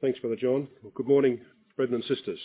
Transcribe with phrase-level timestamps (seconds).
[0.00, 0.66] Thanks, Brother John.
[0.82, 1.40] Well, good morning,
[1.76, 2.38] brethren and sisters.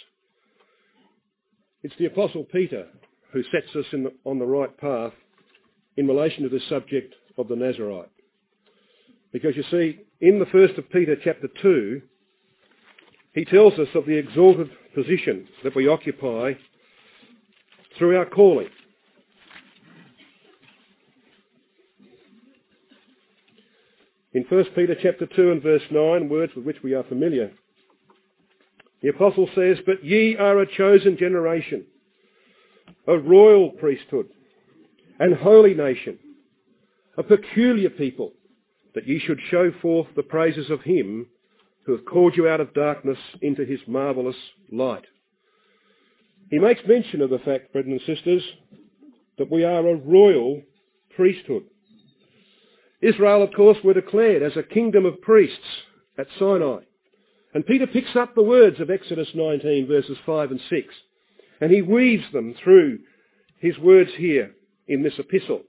[1.83, 2.85] It's the Apostle Peter
[3.31, 5.13] who sets us the, on the right path
[5.95, 8.09] in relation to this subject of the Nazarite.
[9.31, 12.01] Because you see, in the first of Peter chapter 2,
[13.33, 16.55] he tells us of the exalted position that we occupy
[17.97, 18.67] through our calling.
[24.35, 27.53] In 1 Peter chapter 2 and verse 9, words with which we are familiar,
[29.01, 31.85] the apostle says, But ye are a chosen generation,
[33.07, 34.27] a royal priesthood,
[35.19, 36.19] and holy nation,
[37.17, 38.33] a peculiar people,
[38.93, 41.27] that ye should show forth the praises of him
[41.85, 44.35] who hath called you out of darkness into his marvellous
[44.69, 45.05] light.
[46.51, 48.43] He makes mention of the fact, brethren and sisters,
[49.37, 50.61] that we are a royal
[51.15, 51.63] priesthood.
[53.05, 55.83] Israel, of course, were declared as a kingdom of priests
[56.17, 56.79] at Sinai.
[57.53, 60.87] And Peter picks up the words of Exodus 19, verses 5 and 6,
[61.61, 62.99] and he weaves them through
[63.59, 64.51] his words here
[64.87, 65.61] in this epistle.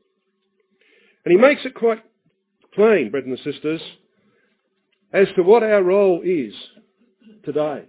[1.25, 2.03] And he makes it quite
[2.75, 3.81] plain, brethren and sisters,
[5.13, 6.55] as to what our role is
[7.45, 7.85] today.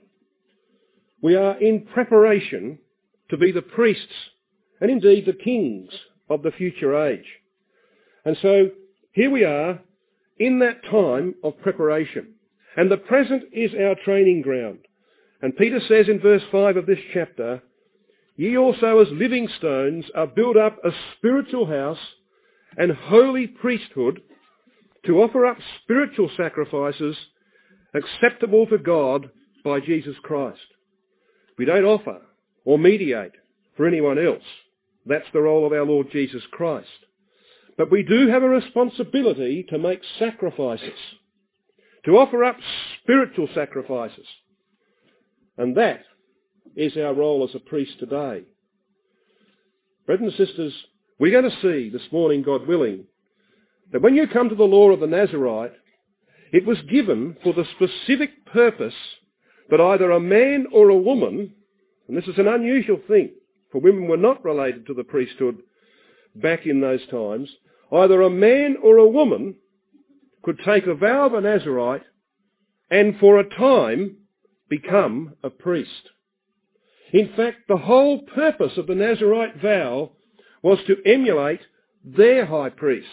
[1.21, 2.79] We are in preparation
[3.29, 4.13] to be the priests
[4.79, 5.89] and indeed the kings
[6.29, 7.25] of the future age.
[8.25, 8.69] And so
[9.17, 9.79] here we are
[10.37, 12.35] in that time of preparation.
[12.75, 14.77] And the present is our training ground.
[15.41, 17.63] And Peter says in verse 5 of this chapter,
[18.35, 21.97] Ye also as living stones are built up a spiritual house
[22.77, 24.21] and holy priesthood
[25.07, 27.17] to offer up spiritual sacrifices
[27.95, 29.31] acceptable to God
[29.63, 30.59] by Jesus Christ.
[31.57, 32.21] We don't offer
[32.65, 33.31] or mediate
[33.75, 34.43] for anyone else.
[35.07, 36.87] That's the role of our Lord Jesus Christ.
[37.77, 40.97] But we do have a responsibility to make sacrifices,
[42.05, 42.57] to offer up
[43.01, 44.25] spiritual sacrifices.
[45.57, 46.01] And that
[46.75, 48.43] is our role as a priest today.
[50.05, 50.73] Brothers and sisters,
[51.19, 53.05] we're going to see this morning, God willing,
[53.91, 55.73] that when you come to the law of the Nazarite,
[56.51, 58.93] it was given for the specific purpose
[59.69, 61.53] that either a man or a woman,
[62.07, 63.31] and this is an unusual thing,
[63.71, 65.57] for women were not related to the priesthood
[66.35, 67.49] back in those times,
[67.91, 69.55] either a man or a woman
[70.43, 72.03] could take a vow of a Nazarite
[72.89, 74.17] and for a time
[74.69, 76.09] become a priest.
[77.11, 80.11] In fact, the whole purpose of the Nazarite vow
[80.61, 81.61] was to emulate
[82.03, 83.07] their high priest.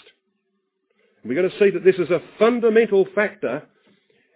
[1.25, 3.63] We're going to see that this is a fundamental factor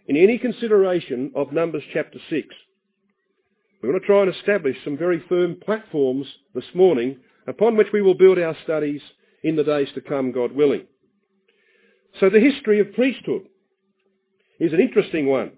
[0.07, 2.49] in any consideration of Numbers chapter 6.
[3.83, 8.03] We're going to try and establish some very firm platforms this morning upon which we
[8.03, 9.03] will build our studies
[9.43, 10.87] in the days to come, God willing.
[12.21, 13.43] So the history of priesthood
[14.59, 15.53] is an interesting one.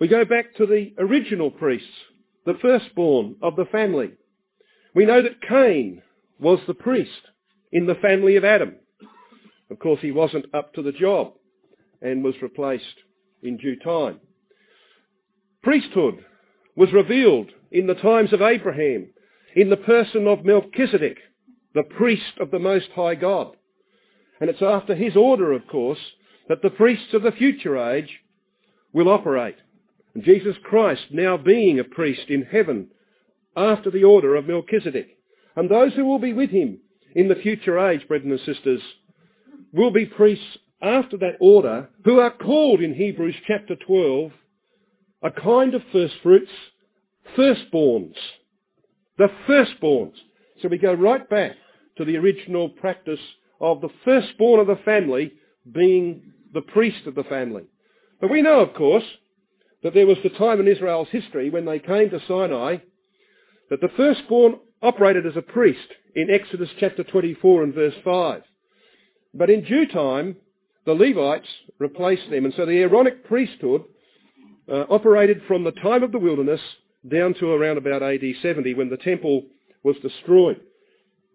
[0.00, 1.88] We go back to the original priests,
[2.46, 4.12] the firstborn of the family.
[4.94, 6.02] We know that Cain
[6.38, 7.10] was the priest
[7.72, 8.76] in the family of Adam.
[9.70, 11.34] Of course, he wasn't up to the job
[12.02, 12.84] and was replaced
[13.42, 14.20] in due time.
[15.62, 16.24] Priesthood
[16.76, 19.08] was revealed in the times of Abraham
[19.56, 21.18] in the person of Melchizedek,
[21.74, 23.56] the priest of the Most High God.
[24.40, 25.98] And it's after his order, of course,
[26.48, 28.20] that the priests of the future age
[28.92, 29.56] will operate.
[30.14, 32.88] And Jesus Christ now being a priest in heaven
[33.56, 35.18] after the order of Melchizedek.
[35.56, 36.78] And those who will be with him
[37.14, 38.80] in the future age, brethren and sisters,
[39.72, 44.32] will be priests after that order who are called in Hebrews chapter 12
[45.22, 46.50] a kind of first fruits,
[47.36, 48.14] firstborns.
[49.16, 50.12] The firstborns.
[50.60, 51.52] So we go right back
[51.96, 53.20] to the original practice
[53.60, 55.32] of the firstborn of the family
[55.70, 57.64] being the priest of the family.
[58.20, 59.04] But we know, of course,
[59.82, 62.78] that there was the time in Israel's history when they came to Sinai
[63.70, 68.42] that the firstborn operated as a priest in Exodus chapter 24 and verse 5.
[69.34, 70.36] But in due time,
[70.86, 73.84] the Levites replaced them, and so the Aaronic priesthood
[74.70, 76.60] uh, operated from the time of the wilderness
[77.08, 79.44] down to around about AD 70 when the temple
[79.82, 80.60] was destroyed.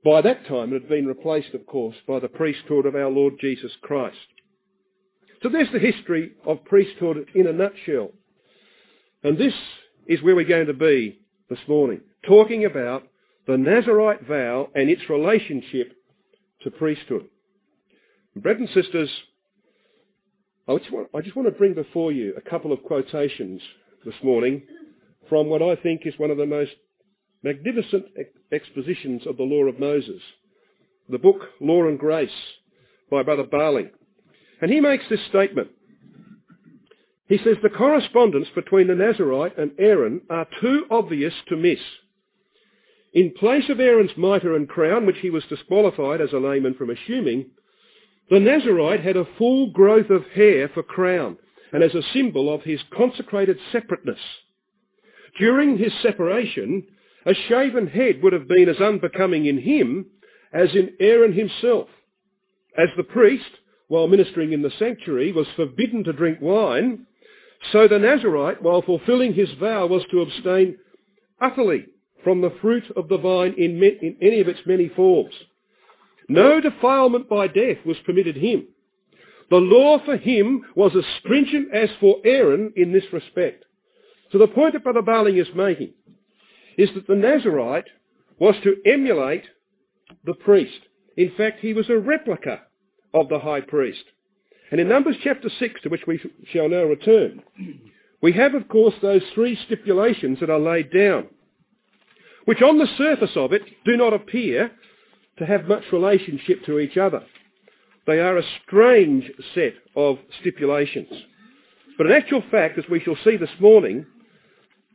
[0.04, 3.34] By that time, it had been replaced, of course, by the priesthood of our Lord
[3.40, 4.18] Jesus Christ.
[5.44, 8.12] So there's the history of priesthood in a nutshell.
[9.24, 9.54] And this
[10.08, 11.20] is where we're going to be
[11.50, 13.04] this morning, talking about
[13.48, 15.94] the Nazarite vow and its relationship
[16.62, 17.26] to priesthood.
[18.36, 19.10] Brothers and sisters,
[20.68, 23.62] I just, want, I just want to bring before you a couple of quotations
[24.06, 24.62] this morning
[25.28, 26.72] from what I think is one of the most
[27.44, 28.06] magnificent
[28.52, 30.22] expositions of the law of Moses,
[31.08, 32.30] the book Law and Grace
[33.10, 33.90] by Brother Barling.
[34.62, 35.70] And he makes this statement.
[37.28, 41.80] He says the correspondence between the Nazarite and Aaron are too obvious to miss.
[43.14, 46.90] In place of Aaron's mitre and crown, which he was disqualified as a layman from
[46.90, 47.52] assuming,
[48.30, 51.38] the Nazarite had a full growth of hair for crown
[51.72, 54.20] and as a symbol of his consecrated separateness.
[55.38, 56.86] During his separation,
[57.30, 60.08] a shaven head would have been as unbecoming in him
[60.52, 61.88] as in Aaron himself.
[62.76, 63.50] As the priest,
[63.88, 67.06] while ministering in the sanctuary, was forbidden to drink wine,
[67.72, 70.78] so the Nazarite, while fulfilling his vow, was to abstain
[71.40, 71.86] utterly
[72.24, 75.34] from the fruit of the vine in, in any of its many forms.
[76.28, 78.68] No defilement by death was permitted him.
[79.52, 83.66] The law for him was as stringent as for Aaron in this respect.
[84.32, 85.94] So the point that Brother Barling is making
[86.80, 87.90] is that the Nazarite
[88.40, 89.44] was to emulate
[90.24, 90.80] the priest.
[91.18, 92.62] In fact, he was a replica
[93.14, 94.06] of the high priest.
[94.72, 96.22] And in Numbers chapter 6, to which we
[96.54, 97.44] shall now return,
[98.22, 101.28] we have, of course, those three stipulations that are laid down,
[102.46, 104.72] which on the surface of it do not appear
[105.38, 107.24] to have much relationship to each other.
[108.08, 111.12] They are a strange set of stipulations.
[111.98, 114.06] But in actual fact, as we shall see this morning,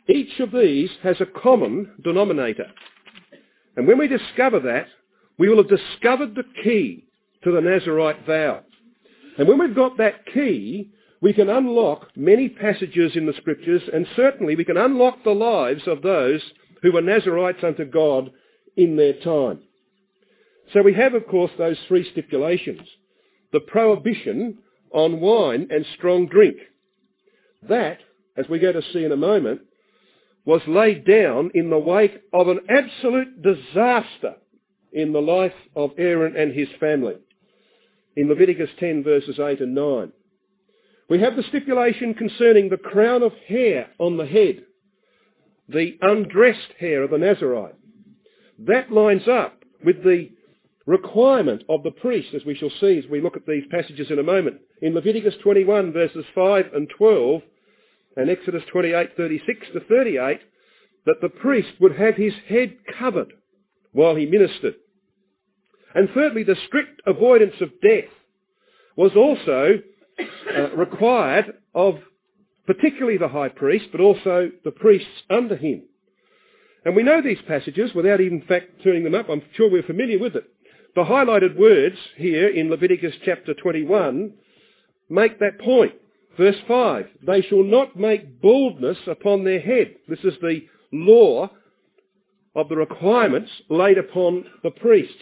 [0.08, 2.66] each of these has a common denominator.
[3.76, 4.86] And when we discover that,
[5.38, 7.06] we will have discovered the key
[7.42, 8.62] to the Nazarite vow.
[9.38, 10.90] And when we've got that key,
[11.20, 15.82] we can unlock many passages in the scriptures and certainly we can unlock the lives
[15.86, 16.42] of those
[16.82, 18.30] who were Nazarites unto God
[18.76, 19.60] in their time.
[20.72, 22.86] So we have, of course, those three stipulations.
[23.52, 24.58] The prohibition
[24.92, 26.56] on wine and strong drink.
[27.68, 27.98] That,
[28.36, 29.62] as we go to see in a moment,
[30.44, 34.34] was laid down in the wake of an absolute disaster
[34.92, 37.16] in the life of Aaron and his family.
[38.16, 40.12] In Leviticus 10 verses 8 and 9.
[41.08, 44.64] We have the stipulation concerning the crown of hair on the head,
[45.68, 47.74] the undressed hair of the Nazarite.
[48.60, 50.30] That lines up with the
[50.86, 54.18] requirement of the priest, as we shall see as we look at these passages in
[54.18, 54.60] a moment.
[54.82, 57.42] In Leviticus 21 verses 5 and 12,
[58.16, 60.40] and Exodus 28, 36 to 38,
[61.06, 63.32] that the priest would have his head covered
[63.92, 64.74] while he ministered.
[65.94, 68.10] And thirdly, the strict avoidance of death
[68.96, 69.80] was also
[70.56, 71.96] uh, required of
[72.66, 75.82] particularly the high priest, but also the priests under him.
[76.84, 79.28] And we know these passages without even fact turning them up.
[79.28, 80.44] I'm sure we're familiar with it.
[80.94, 84.32] The highlighted words here in Leviticus chapter 21
[85.08, 85.92] make that point.
[86.36, 89.94] Verse 5, they shall not make baldness upon their head.
[90.08, 91.50] This is the law
[92.56, 95.14] of the requirements laid upon the priests.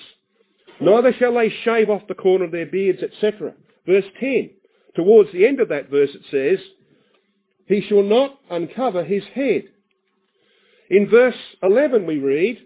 [0.80, 3.54] Neither shall they shave off the corner of their beards, etc.
[3.86, 4.50] Verse 10,
[4.94, 6.64] towards the end of that verse it says,
[7.66, 9.64] he shall not uncover his head.
[10.90, 12.58] In verse 11 we read,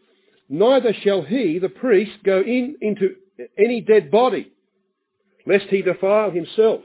[0.49, 3.17] neither shall he, the priest, go in into
[3.59, 4.53] any dead body,
[5.47, 6.81] lest he defile himself.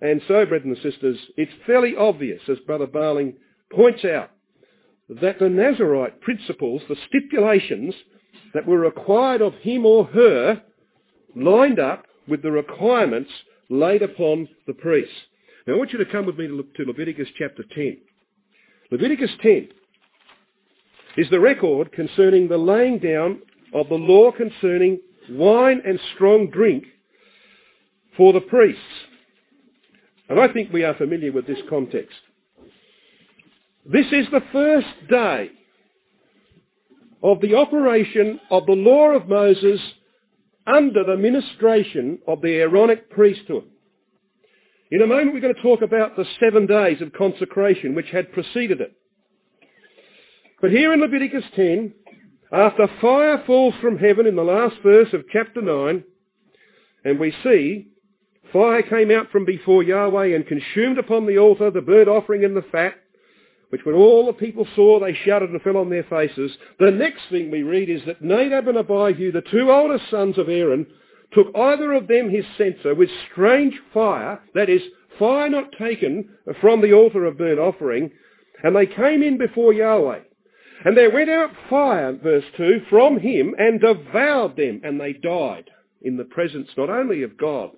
[0.00, 3.34] And so, brethren and sisters, it's fairly obvious, as Brother Barling
[3.72, 4.30] points out,
[5.08, 7.94] that the Nazarite principles, the stipulations
[8.54, 10.62] that were required of him or her,
[11.34, 13.30] lined up with the requirements
[13.68, 15.14] laid upon the priests.
[15.66, 17.98] Now I want you to come with me to Leviticus chapter 10.
[18.90, 19.68] Leviticus 10
[21.16, 23.42] is the record concerning the laying down
[23.74, 25.00] of the law concerning
[25.30, 26.84] wine and strong drink
[28.16, 28.80] for the priests.
[30.28, 32.16] And I think we are familiar with this context.
[33.86, 35.50] This is the first day
[37.22, 39.80] of the operation of the law of Moses
[40.66, 43.64] under the ministration of the Aaronic priesthood.
[44.90, 48.32] In a moment we're going to talk about the seven days of consecration which had
[48.32, 48.92] preceded it.
[50.60, 51.94] But here in Leviticus 10,
[52.52, 56.04] after fire falls from heaven in the last verse of chapter 9,
[57.04, 57.88] and we see
[58.52, 62.56] fire came out from before Yahweh and consumed upon the altar the burnt offering and
[62.56, 62.94] the fat,
[63.70, 66.56] which when all the people saw, they shouted and fell on their faces.
[66.78, 70.48] The next thing we read is that Nadab and Abihu, the two oldest sons of
[70.48, 70.86] Aaron,
[71.32, 74.82] took either of them his censer with strange fire, that is,
[75.18, 78.10] fire not taken from the altar of burnt offering,
[78.62, 80.20] and they came in before Yahweh.
[80.84, 85.70] And there went out fire, verse 2, from him and devoured them, and they died
[86.00, 87.72] in the presence not only of God,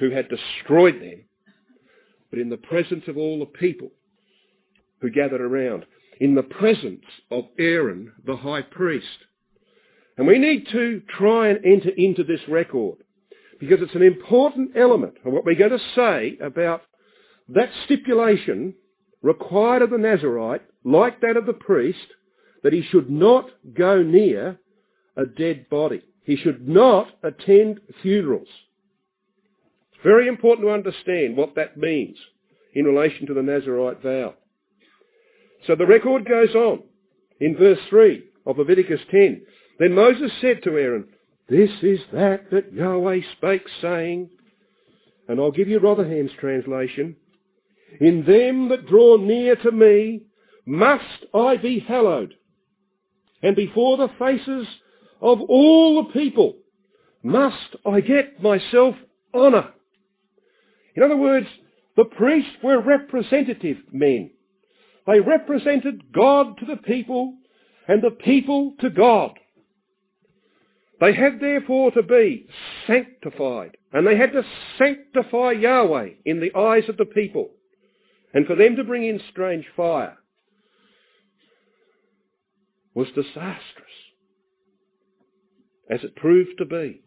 [0.00, 1.24] who had destroyed them,
[2.30, 3.90] but in the presence of all the people
[5.00, 5.84] who gathered around,
[6.20, 9.06] in the presence of Aaron, the high priest.
[10.16, 12.98] And we need to try and enter into this record
[13.58, 16.82] because it's an important element of what we're going to say about
[17.48, 18.74] that stipulation
[19.22, 21.98] required of the Nazarite, like that of the priest,
[22.62, 24.58] that he should not go near
[25.16, 26.02] a dead body.
[26.24, 28.48] He should not attend funerals.
[30.02, 32.16] Very important to understand what that means
[32.74, 34.34] in relation to the Nazarite vow.
[35.66, 36.82] So the record goes on
[37.40, 39.42] in verse 3 of Leviticus 10.
[39.78, 41.06] Then Moses said to Aaron,
[41.48, 44.30] This is that that Yahweh spake, saying,
[45.28, 47.16] and I'll give you Rotherham's translation,
[48.00, 50.22] In them that draw near to me
[50.66, 52.34] must I be hallowed,
[53.42, 54.66] and before the faces
[55.20, 56.56] of all the people
[57.22, 58.94] must I get myself
[59.34, 59.72] honour.
[61.00, 61.46] In other words,
[61.96, 64.32] the priests were representative men.
[65.06, 67.38] They represented God to the people
[67.88, 69.30] and the people to God.
[71.00, 72.46] They had therefore to be
[72.86, 74.42] sanctified, and they had to
[74.76, 77.48] sanctify Yahweh in the eyes of the people,
[78.34, 80.18] and for them to bring in strange fire
[82.92, 83.54] was disastrous,
[85.88, 87.00] as it proved to be.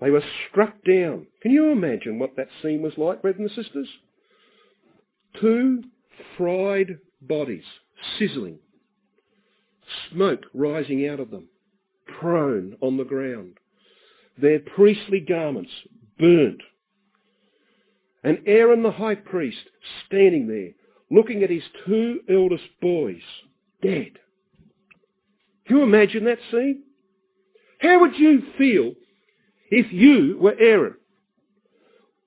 [0.00, 1.26] They were struck down.
[1.42, 3.88] Can you imagine what that scene was like, brothers and sisters?
[5.40, 5.82] Two
[6.36, 7.64] fried bodies,
[8.18, 8.58] sizzling,
[10.10, 11.48] smoke rising out of them,
[12.20, 13.58] prone on the ground,
[14.40, 15.70] their priestly garments
[16.18, 16.62] burnt,
[18.22, 19.70] and Aaron the high priest
[20.06, 20.70] standing there,
[21.10, 23.22] looking at his two eldest boys,
[23.82, 24.12] dead.
[25.66, 26.82] Can you imagine that scene?
[27.80, 28.94] How would you feel
[29.70, 30.94] if you were Aaron?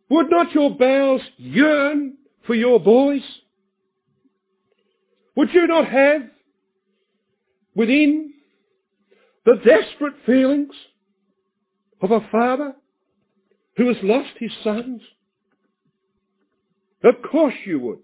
[0.10, 3.22] Would not your bowels yearn for your boys?
[5.36, 6.24] Would you not have
[7.76, 8.34] within
[9.46, 10.74] the desperate feelings
[12.02, 12.74] of a father
[13.78, 15.02] who has lost his sons?
[17.04, 18.00] Of course you would.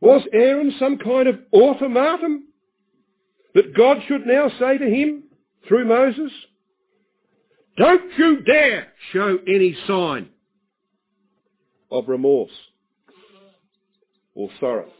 [0.00, 2.44] Was Aaron some kind of automaton
[3.54, 5.24] that God should now say to him
[5.68, 6.32] through Moses,
[7.76, 10.28] don't you dare show any sign
[11.90, 12.50] of remorse
[14.34, 14.90] or sorrow.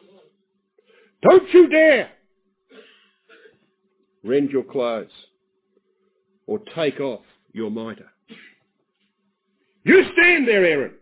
[1.23, 2.11] Don't you dare
[4.25, 5.11] rend your clothes
[6.47, 8.11] or take off your mitre.
[9.85, 10.95] You stand there, Aaron,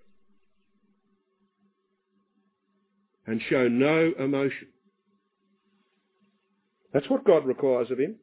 [3.26, 4.68] and show no emotion.
[6.92, 8.16] That's what God requires of him.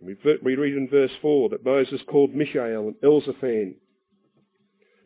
[0.00, 0.14] We
[0.54, 3.74] read in verse 4 that Moses called Mishael and Elzaphan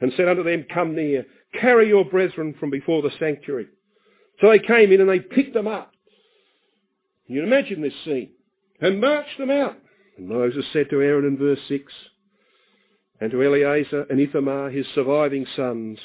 [0.00, 1.24] and said unto them, Come near,
[1.58, 3.68] carry your brethren from before the sanctuary.
[4.40, 5.92] So they came in and they picked them up.
[7.26, 8.30] You can imagine this scene.
[8.80, 9.76] And marched them out.
[10.18, 11.92] And Moses said to Aaron in verse 6,
[13.20, 16.00] and to Eleazar and Ithamar, his surviving sons,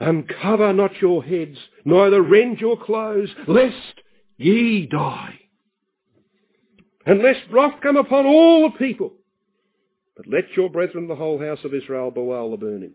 [0.00, 4.00] Uncover not your heads, neither rend your clothes, lest
[4.38, 5.39] ye die.
[7.06, 9.12] And lest wrath come upon all the people.
[10.16, 12.92] But let your brethren, the whole house of Israel, bewail the burning.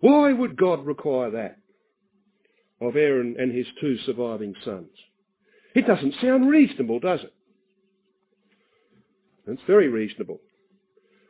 [0.00, 1.58] Why would God require that
[2.80, 4.90] of Aaron and his two surviving sons?
[5.74, 7.32] It doesn't sound reasonable, does it?
[9.46, 10.40] It's very reasonable.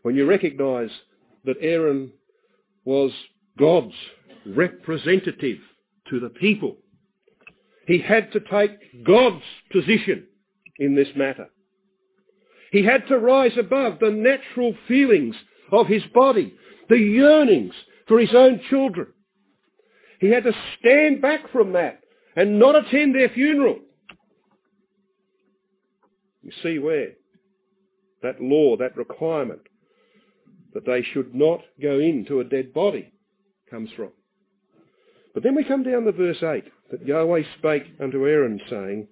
[0.03, 0.91] When you recognise
[1.45, 2.13] that Aaron
[2.85, 3.13] was
[3.59, 3.95] God's
[4.47, 5.59] representative
[6.09, 6.77] to the people
[7.87, 10.27] he had to take God's position
[10.79, 11.49] in this matter.
[12.73, 15.37] He had to rise above the natural feelings
[15.73, 16.55] of his body,
[16.89, 17.75] the yearnings
[18.07, 19.09] for his own children.
[20.21, 22.01] He had to stand back from that
[22.35, 23.79] and not attend their funeral.
[26.43, 27.13] You see where
[28.23, 29.63] that law, that requirement
[30.75, 33.13] that they should not go into a dead body
[33.71, 34.11] comes from.
[35.35, 39.09] But then we come down to verse 8 that Yahweh spake unto Aaron, saying,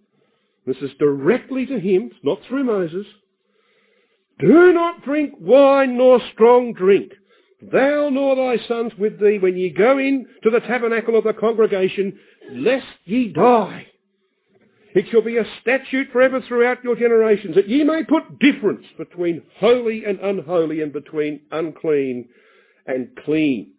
[0.66, 3.06] this is directly to him, not through Moses,
[4.38, 7.12] do not drink wine nor strong drink,
[7.60, 11.32] thou nor thy sons with thee, when ye go in to the tabernacle of the
[11.32, 12.18] congregation,
[12.50, 13.86] lest ye die.
[14.94, 19.42] It shall be a statute forever throughout your generations, that ye may put difference between
[19.58, 22.28] holy and unholy, and between unclean
[22.86, 23.72] and clean.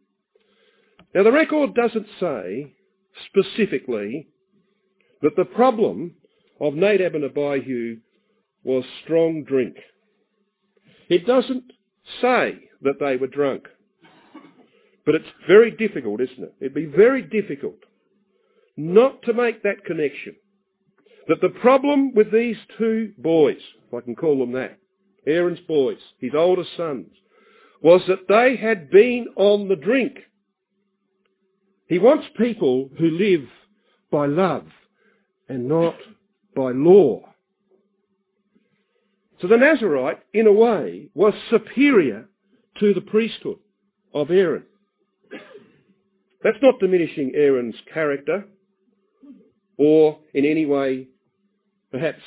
[1.14, 2.74] Now the record doesn't say
[3.28, 4.28] specifically
[5.22, 6.16] that the problem
[6.60, 7.98] of Nadab and Abihu
[8.64, 9.76] was strong drink.
[11.10, 11.72] It doesn't
[12.22, 13.68] say that they were drunk.
[15.06, 16.54] But it's very difficult, isn't it?
[16.60, 17.78] It'd be very difficult
[18.76, 20.36] not to make that connection.
[21.28, 24.78] That the problem with these two boys, if I can call them that,
[25.26, 27.08] Aaron's boys, his oldest sons,
[27.82, 30.18] was that they had been on the drink.
[31.88, 33.48] He wants people who live
[34.12, 34.66] by love
[35.48, 35.96] and not
[36.56, 37.22] by law.
[39.42, 42.28] So the Nazarite, in a way, was superior
[42.80, 43.58] to the priesthood
[44.14, 44.64] of Aaron.
[46.44, 48.46] That's not diminishing Aaron's character
[49.78, 51.08] or in any way
[51.92, 52.22] perhaps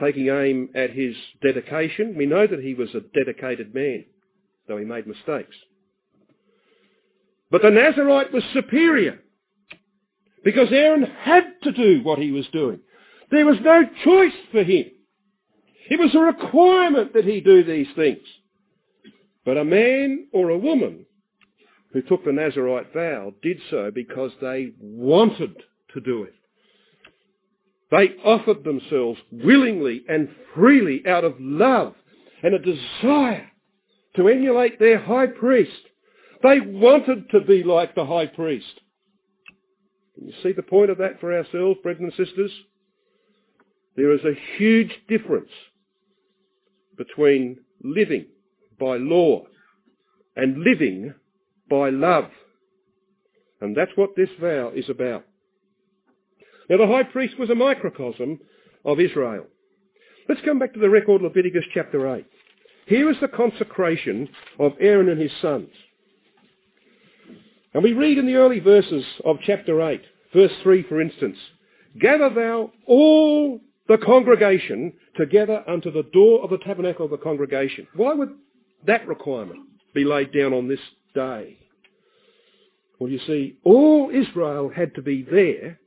[0.00, 2.16] taking aim at his dedication.
[2.16, 4.04] We know that he was a dedicated man,
[4.66, 5.54] though he made mistakes.
[7.50, 9.20] But the Nazarite was superior
[10.44, 12.80] because Aaron had to do what he was doing.
[13.34, 14.92] There was no choice for him.
[15.90, 18.22] It was a requirement that he do these things.
[19.44, 21.04] But a man or a woman
[21.92, 25.56] who took the Nazarite vow did so because they wanted
[25.94, 26.34] to do it.
[27.90, 31.94] They offered themselves willingly and freely out of love
[32.44, 33.50] and a desire
[34.14, 35.72] to emulate their high priest.
[36.44, 38.80] They wanted to be like the high priest.
[40.14, 42.52] Can you see the point of that for ourselves, brethren and sisters?
[43.96, 45.50] There is a huge difference
[46.96, 48.26] between living
[48.78, 49.44] by law
[50.36, 51.14] and living
[51.70, 52.30] by love.
[53.60, 55.24] And that's what this vow is about.
[56.68, 58.40] Now the high priest was a microcosm
[58.84, 59.46] of Israel.
[60.28, 62.24] Let's come back to the record Leviticus chapter 8.
[62.86, 65.70] Here is the consecration of Aaron and his sons.
[67.72, 70.00] And we read in the early verses of chapter 8,
[70.32, 71.36] verse 3 for instance,
[72.00, 77.86] Gather thou all the congregation together unto the door of the tabernacle of the congregation.
[77.94, 78.30] Why would
[78.86, 79.60] that requirement
[79.94, 80.80] be laid down on this
[81.14, 81.58] day?
[82.98, 85.78] Well, you see, all Israel had to be there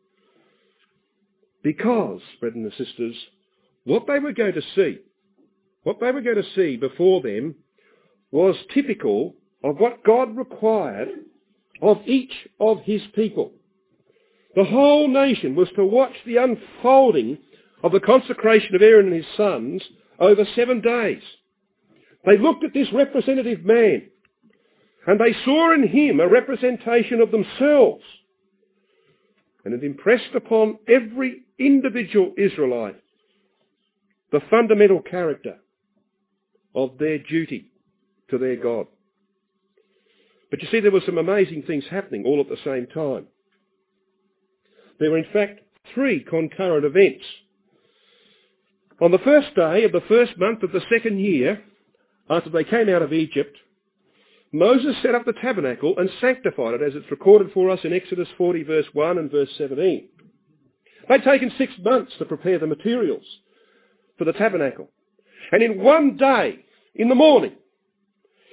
[1.63, 3.15] because, brethren and sisters,
[3.85, 4.99] what they were going to see,
[5.83, 7.55] what they were going to see before them
[8.31, 11.09] was typical of what God required
[11.81, 13.53] of each of his people.
[14.55, 17.37] The whole nation was to watch the unfolding
[17.83, 19.83] of the consecration of Aaron and his sons
[20.19, 21.21] over seven days.
[22.25, 24.09] They looked at this representative man
[25.05, 28.03] and they saw in him a representation of themselves.
[29.63, 33.01] And it impressed upon every individual Israelite
[34.31, 35.57] the fundamental character
[36.75, 37.71] of their duty
[38.29, 38.87] to their God.
[40.49, 43.27] But you see, there were some amazing things happening all at the same time.
[44.99, 45.61] There were in fact
[45.93, 47.23] three concurrent events.
[48.99, 51.61] On the first day of the first month of the second year,
[52.29, 53.55] after they came out of Egypt,
[54.51, 58.27] Moses set up the tabernacle and sanctified it as it's recorded for us in Exodus
[58.37, 60.07] 40 verse 1 and verse 17.
[61.07, 63.23] They'd taken six months to prepare the materials
[64.17, 64.89] for the tabernacle.
[65.51, 67.53] And in one day, in the morning,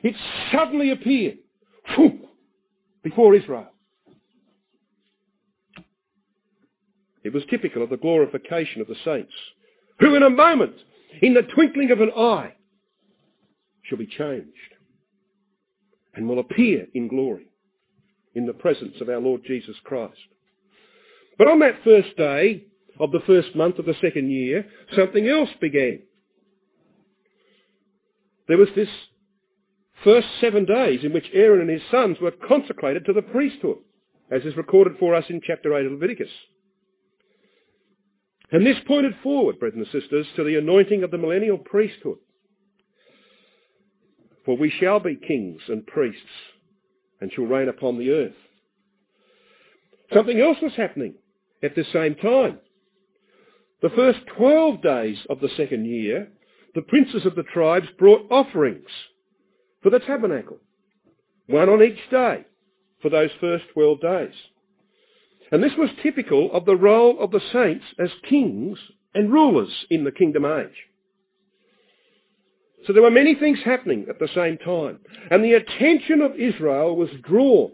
[0.02, 0.14] it
[0.52, 1.38] suddenly appeared
[1.94, 2.28] whew,
[3.02, 3.68] before Israel.
[7.24, 9.32] It was typical of the glorification of the saints,
[10.00, 10.74] who in a moment,
[11.22, 12.54] in the twinkling of an eye,
[13.82, 14.74] shall be changed
[16.14, 17.46] and will appear in glory
[18.34, 20.18] in the presence of our Lord Jesus Christ.
[21.38, 22.64] But on that first day
[22.98, 26.00] of the first month of the second year, something else began.
[28.46, 28.88] There was this
[30.02, 33.78] first seven days in which Aaron and his sons were consecrated to the priesthood,
[34.30, 36.30] as is recorded for us in chapter 8 of Leviticus.
[38.54, 42.18] And this pointed forward, brethren and sisters, to the anointing of the millennial priesthood.
[44.44, 46.20] For we shall be kings and priests
[47.20, 48.36] and shall reign upon the earth.
[50.12, 51.14] Something else was happening
[51.64, 52.60] at the same time.
[53.82, 56.28] The first 12 days of the second year,
[56.76, 58.86] the princes of the tribes brought offerings
[59.82, 60.58] for the tabernacle,
[61.48, 62.44] one on each day
[63.02, 64.34] for those first 12 days.
[65.54, 68.76] And this was typical of the role of the saints as kings
[69.14, 70.88] and rulers in the kingdom age.
[72.84, 74.98] So there were many things happening at the same time.
[75.30, 77.70] And the attention of Israel was drawn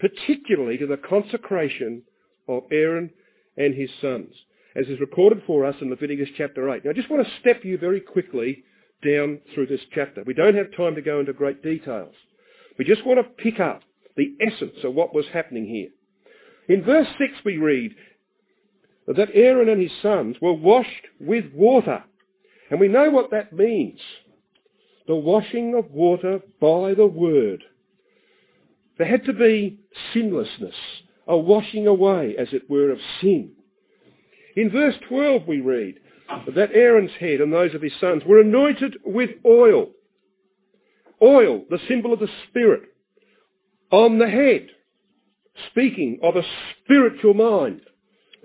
[0.00, 2.04] particularly to the consecration
[2.48, 3.10] of Aaron
[3.58, 4.32] and his sons,
[4.74, 6.82] as is recorded for us in Leviticus chapter 8.
[6.82, 8.64] Now I just want to step you very quickly
[9.04, 10.24] down through this chapter.
[10.24, 12.14] We don't have time to go into great details.
[12.78, 13.82] We just want to pick up
[14.16, 15.90] the essence of what was happening here.
[16.72, 17.94] In verse 6 we read
[19.06, 22.02] that Aaron and his sons were washed with water.
[22.70, 24.00] And we know what that means
[25.06, 27.62] the washing of water by the word.
[28.96, 29.80] There had to be
[30.14, 30.74] sinlessness,
[31.26, 33.50] a washing away, as it were, of sin.
[34.56, 35.96] In verse 12 we read,
[36.54, 39.90] that Aaron's head and those of his sons were anointed with oil.
[41.20, 42.84] Oil, the symbol of the Spirit,
[43.90, 44.68] on the head,
[45.70, 46.42] speaking of a
[46.84, 47.80] spiritual mind.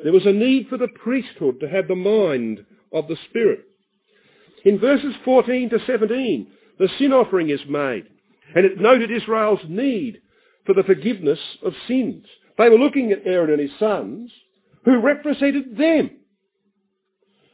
[0.03, 3.65] There was a need for the priesthood to have the mind of the Spirit.
[4.65, 6.47] In verses 14 to 17,
[6.79, 8.05] the sin offering is made,
[8.55, 10.21] and it noted Israel's need
[10.65, 12.25] for the forgiveness of sins.
[12.57, 14.31] They were looking at Aaron and his sons,
[14.85, 16.11] who represented them.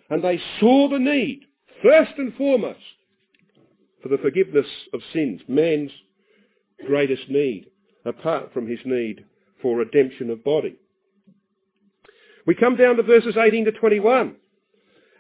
[0.10, 1.42] And they saw the need,
[1.82, 2.80] first and foremost,
[4.02, 5.92] for the forgiveness of sins, man's
[6.86, 7.68] greatest need,
[8.06, 9.24] apart from his need
[9.64, 10.76] for redemption of body.
[12.46, 14.36] We come down to verses 18 to 21,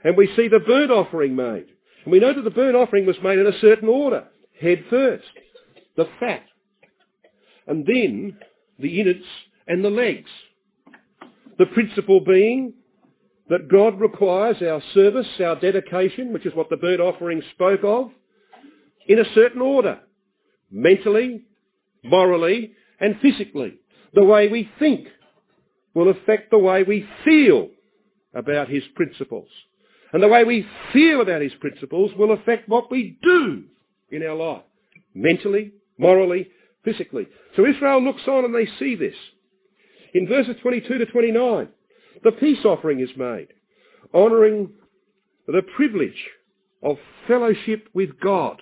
[0.03, 1.65] and we see the burnt offering made.
[2.03, 4.25] And we know that the burnt offering was made in a certain order.
[4.59, 5.23] Head first,
[5.95, 6.43] the fat,
[7.65, 8.37] and then
[8.77, 9.25] the innards
[9.67, 10.29] and the legs.
[11.57, 12.73] The principle being
[13.49, 18.11] that God requires our service, our dedication, which is what the burnt offering spoke of,
[19.07, 19.99] in a certain order.
[20.71, 21.43] Mentally,
[22.03, 23.79] morally, and physically.
[24.13, 25.07] The way we think
[25.93, 27.69] will affect the way we feel
[28.33, 29.47] about his principles.
[30.11, 33.63] And the way we feel about his principles will affect what we do
[34.11, 34.63] in our life.
[35.15, 36.49] Mentally, morally,
[36.83, 37.27] physically.
[37.55, 39.15] So Israel looks on and they see this.
[40.13, 41.67] In verses 22 to 29,
[42.23, 43.47] the peace offering is made,
[44.13, 44.69] honouring
[45.47, 46.29] the privilege
[46.83, 46.97] of
[47.27, 48.61] fellowship with God.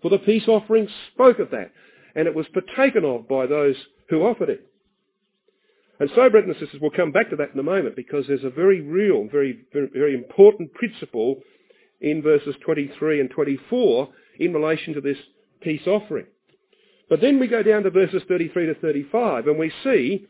[0.00, 1.72] For the peace offering spoke of that,
[2.14, 3.76] and it was partaken of by those
[4.08, 4.69] who offered it.
[6.00, 8.50] And so, brothers and we'll come back to that in a moment because there's a
[8.50, 11.36] very real, very, very, very important principle
[12.00, 14.08] in verses 23 and 24
[14.38, 15.18] in relation to this
[15.60, 16.24] peace offering.
[17.10, 20.26] But then we go down to verses 33 to 35 and we see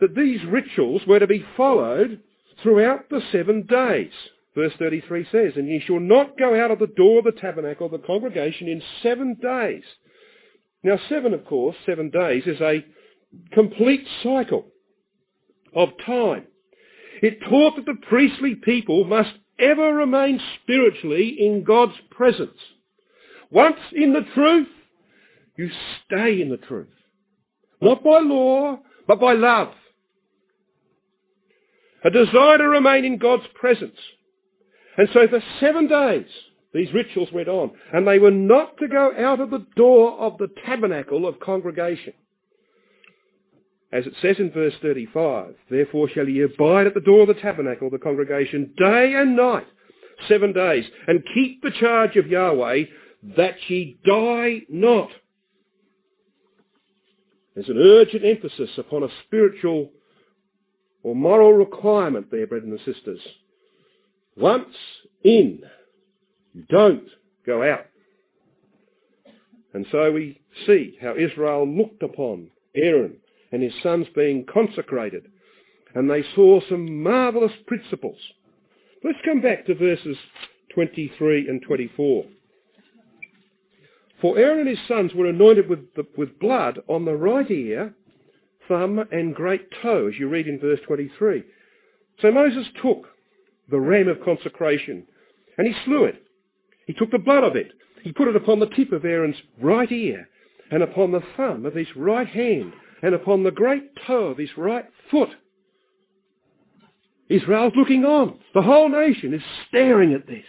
[0.00, 2.20] that these rituals were to be followed
[2.60, 4.10] throughout the seven days.
[4.56, 7.86] Verse 33 says, And ye shall not go out of the door of the tabernacle
[7.86, 9.84] of the congregation in seven days.
[10.82, 12.84] Now seven, of course, seven days is a
[13.52, 14.66] complete cycle
[15.74, 16.46] of time.
[17.22, 22.58] It taught that the priestly people must ever remain spiritually in God's presence.
[23.50, 24.68] Once in the truth,
[25.56, 25.70] you
[26.04, 26.88] stay in the truth.
[27.80, 29.68] Not by law, but by love.
[32.04, 33.98] A desire to remain in God's presence.
[34.96, 36.26] And so for seven days,
[36.72, 40.36] these rituals went on, and they were not to go out of the door of
[40.38, 42.12] the tabernacle of congregation.
[43.94, 47.34] As it says in verse 35, Therefore shall ye abide at the door of the
[47.34, 49.68] tabernacle of the congregation day and night,
[50.28, 52.86] seven days, and keep the charge of Yahweh,
[53.36, 55.10] that ye die not.
[57.54, 59.92] There's an urgent emphasis upon a spiritual
[61.04, 63.20] or moral requirement there, brethren and sisters.
[64.36, 64.74] Once
[65.22, 65.60] in,
[66.52, 67.06] you don't
[67.46, 67.86] go out.
[69.72, 73.18] And so we see how Israel looked upon Aaron
[73.52, 75.26] and his sons being consecrated.
[75.94, 78.18] And they saw some marvellous principles.
[79.04, 80.16] Let's come back to verses
[80.74, 82.24] 23 and 24.
[84.20, 87.94] For Aaron and his sons were anointed with, the, with blood on the right ear,
[88.66, 91.44] thumb and great toe, as you read in verse 23.
[92.22, 93.08] So Moses took
[93.70, 95.06] the ram of consecration
[95.58, 96.22] and he slew it.
[96.86, 97.72] He took the blood of it.
[98.02, 100.28] He put it upon the tip of Aaron's right ear
[100.70, 102.72] and upon the thumb of his right hand
[103.04, 105.28] and upon the great toe of his right foot.
[107.28, 108.38] Israel's looking on.
[108.54, 110.46] The whole nation is staring at this.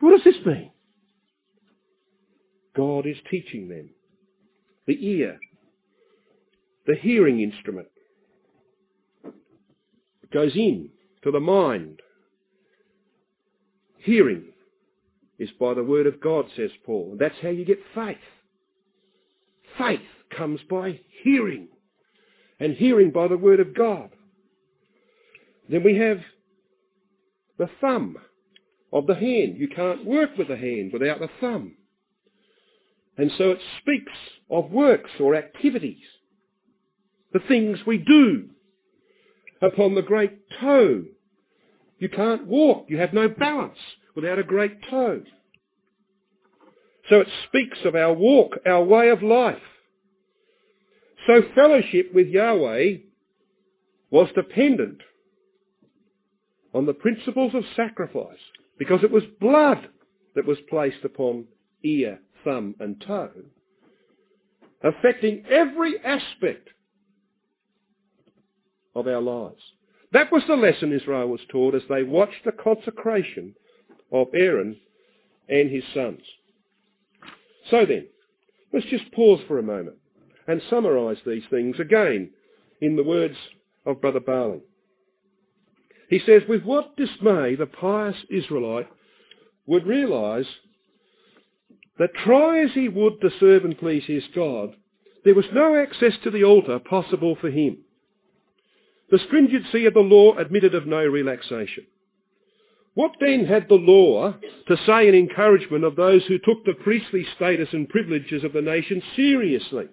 [0.00, 0.70] What does this mean?
[2.74, 3.90] God is teaching them.
[4.86, 5.38] The ear,
[6.86, 7.88] the hearing instrument,
[10.32, 10.88] goes in
[11.22, 12.00] to the mind.
[13.98, 14.44] Hearing
[15.38, 17.18] is by the word of God, says Paul.
[17.20, 18.16] That's how you get faith.
[19.76, 20.00] Faith
[20.34, 21.68] comes by hearing
[22.60, 24.10] and hearing by the word of God.
[25.68, 26.20] Then we have
[27.58, 28.16] the thumb
[28.92, 29.56] of the hand.
[29.56, 31.76] You can't work with the hand without the thumb.
[33.16, 34.12] And so it speaks
[34.50, 36.02] of works or activities,
[37.32, 38.50] the things we do.
[39.62, 41.04] Upon the great toe,
[41.98, 43.76] you can't walk, you have no balance
[44.16, 45.22] without a great toe.
[47.10, 49.58] So it speaks of our walk, our way of life.
[51.26, 52.98] So fellowship with Yahweh
[54.10, 55.02] was dependent
[56.74, 58.38] on the principles of sacrifice
[58.78, 59.88] because it was blood
[60.34, 61.44] that was placed upon
[61.82, 63.30] ear, thumb and toe,
[64.82, 66.68] affecting every aspect
[68.94, 69.60] of our lives.
[70.12, 73.54] That was the lesson Israel was taught as they watched the consecration
[74.12, 74.76] of Aaron
[75.48, 76.22] and his sons.
[77.70, 78.06] So then,
[78.72, 79.96] let's just pause for a moment
[80.50, 82.28] and summarise these things again
[82.80, 83.36] in the words
[83.86, 84.62] of Brother Barling.
[86.08, 88.88] He says, with what dismay the pious Israelite
[89.66, 90.48] would realise
[92.00, 94.74] that try as he would to serve and please his God,
[95.24, 97.78] there was no access to the altar possible for him.
[99.12, 101.86] The stringency of the law admitted of no relaxation.
[102.94, 104.34] What then had the law
[104.66, 108.62] to say in encouragement of those who took the priestly status and privileges of the
[108.62, 109.86] nation seriously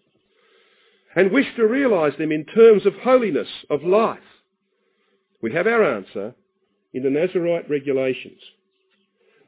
[1.18, 4.20] and wish to realise them in terms of holiness, of life?
[5.42, 6.36] We have our answer
[6.94, 8.40] in the Nazarite regulations.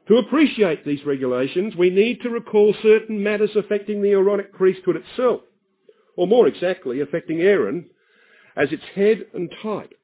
[0.08, 5.42] To appreciate these regulations, we need to recall certain matters affecting the Aaronic priesthood itself,
[6.16, 7.88] or more exactly, affecting Aaron
[8.56, 9.94] as its head and type.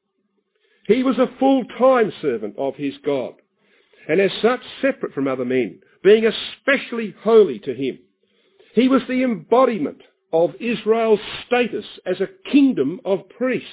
[0.87, 3.35] He was a full-time servant of his God,
[4.09, 7.99] and as such separate from other men, being especially holy to him.
[8.75, 10.03] He was the embodiment
[10.45, 13.69] of Israel's status as a kingdom of priests,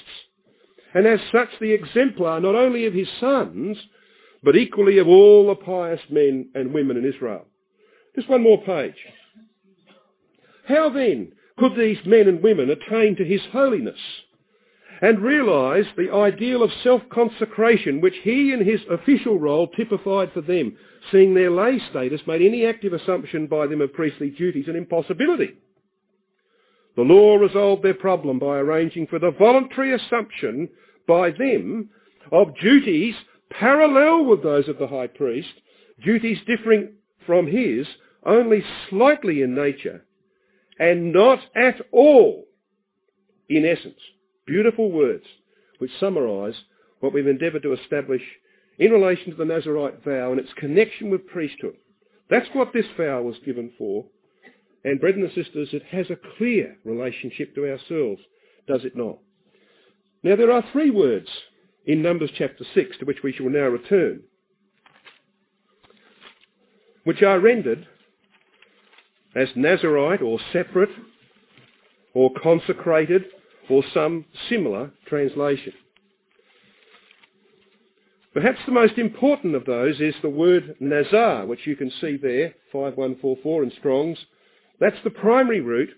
[0.94, 3.76] and as such the exemplar not only of his sons,
[4.42, 7.46] but equally of all the pious men and women in Israel.
[8.14, 8.94] Just one more page.
[10.66, 13.98] How then could these men and women attain to his holiness
[15.02, 20.76] and realise the ideal of self-consecration which he in his official role typified for them,
[21.10, 25.54] seeing their lay status made any active assumption by them of priestly duties an impossibility.
[26.96, 30.68] The law resolved their problem by arranging for the voluntary assumption
[31.06, 31.90] by them
[32.30, 33.14] of duties
[33.50, 35.52] parallel with those of the high priest,
[36.02, 36.94] duties differing
[37.26, 37.86] from his
[38.24, 40.04] only slightly in nature
[40.78, 42.46] and not at all
[43.48, 44.00] in essence.
[44.46, 45.24] Beautiful words
[45.78, 46.54] which summarise
[47.00, 48.22] what we've endeavoured to establish
[48.78, 51.76] in relation to the Nazarite vow and its connection with priesthood.
[52.30, 54.06] That's what this vow was given for.
[54.84, 58.20] And brethren and sisters, it has a clear relationship to ourselves,
[58.68, 59.18] does it not?
[60.22, 61.28] Now there are three words
[61.86, 64.22] in Numbers chapter 6 to which we shall now return,
[67.04, 67.86] which are rendered
[69.34, 70.90] as Nazarite or separate
[72.14, 73.24] or consecrated
[73.68, 75.72] or some similar translation.
[78.32, 82.54] Perhaps the most important of those is the word Nazar, which you can see there,
[82.72, 84.18] 5144 in Strong's.
[84.84, 85.88] That's the primary root.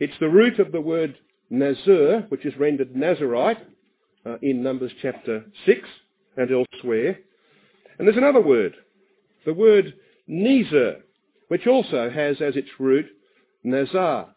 [0.00, 1.16] It's the root of the word
[1.50, 3.64] Nazir, which is rendered Nazarite
[4.26, 5.78] uh, in Numbers chapter 6
[6.36, 7.20] and elsewhere.
[7.96, 8.74] And there's another word,
[9.46, 9.94] the word
[10.28, 11.02] Nezer,
[11.46, 13.06] which also has as its root
[13.62, 14.34] Nazar.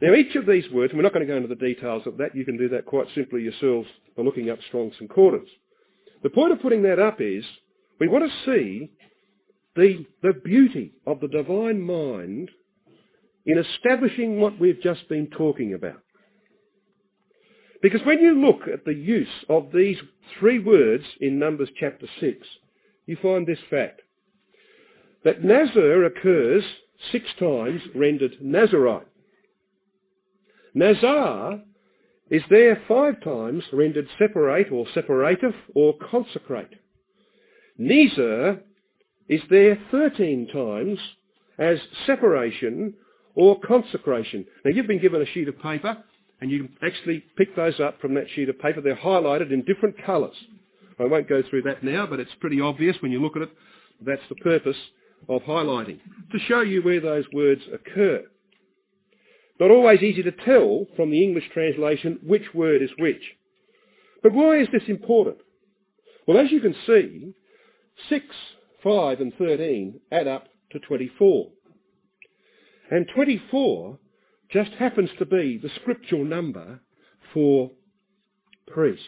[0.00, 2.16] Now each of these words, and we're not going to go into the details of
[2.16, 3.86] that, you can do that quite simply yourselves
[4.16, 5.50] by looking up Strong's Concordance.
[6.22, 7.44] The point of putting that up is
[8.00, 8.92] we want to see
[9.76, 12.48] the, the beauty of the divine mind
[13.46, 16.00] in establishing what we've just been talking about.
[17.82, 19.98] Because when you look at the use of these
[20.38, 22.46] three words in Numbers chapter 6,
[23.06, 24.00] you find this fact.
[25.24, 26.64] That Nazar occurs
[27.12, 29.06] six times rendered Nazarite.
[30.74, 31.60] Nazar
[32.30, 36.70] is there five times rendered separate or separative or consecrate.
[37.78, 38.60] Nezer
[39.28, 40.98] is there 13 times
[41.58, 42.94] as separation
[43.34, 44.46] or consecration.
[44.64, 45.96] Now you've been given a sheet of paper
[46.40, 48.80] and you actually pick those up from that sheet of paper.
[48.80, 50.34] They're highlighted in different colours.
[50.98, 53.50] I won't go through that now, but it's pretty obvious when you look at it.
[54.00, 54.76] That's the purpose
[55.28, 55.98] of highlighting,
[56.32, 58.24] to show you where those words occur.
[59.58, 63.22] Not always easy to tell from the English translation which word is which.
[64.22, 65.38] But why is this important?
[66.26, 67.32] Well, as you can see,
[68.08, 68.24] 6,
[68.82, 71.48] 5 and 13 add up to 24.
[72.90, 73.98] And 24
[74.50, 76.80] just happens to be the scriptural number
[77.32, 77.70] for
[78.66, 79.02] priests.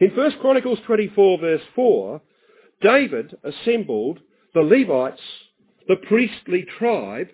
[0.00, 2.20] In 1 Chronicles 24 verse 4,
[2.80, 4.20] David assembled
[4.54, 5.20] the Levites,
[5.86, 7.28] the priestly tribe,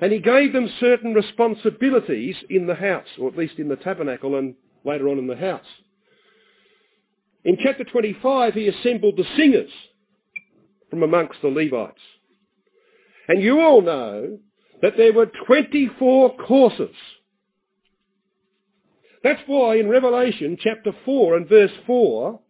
[0.00, 4.36] and he gave them certain responsibilities in the house, or at least in the tabernacle
[4.36, 5.66] and later on in the house.
[7.44, 9.70] In chapter 25, he assembled the singers
[10.90, 12.00] from amongst the Levites.
[13.28, 14.38] And you all know
[14.82, 16.94] that there were 24 courses.
[19.22, 22.40] That's why in Revelation chapter 4 and verse 4,